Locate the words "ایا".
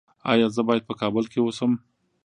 0.31-0.47